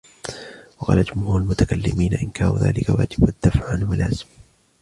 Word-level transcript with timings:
وَقَالَ 0.79 1.03
جُمْهُورُ 1.03 1.37
الْمُتَكَلِّمِينَ 1.37 2.13
إنْكَارُ 2.13 2.57
ذَلِكَ 2.57 2.89
وَاجِبٌ، 2.89 3.23
وَالدَّفْعُ 3.23 3.71
عَنْهُ 3.71 3.95
لَازِمٌ 3.95 4.25